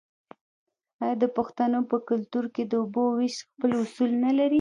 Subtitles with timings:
[1.03, 4.49] آیا د پښتنو په کلتور کې د اوبو ویش خپل اصول نلري؟